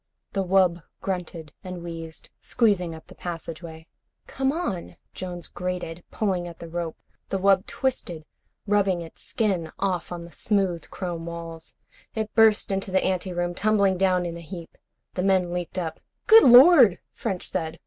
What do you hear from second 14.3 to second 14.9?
a heap.